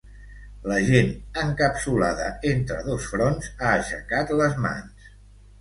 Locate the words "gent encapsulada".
0.85-2.31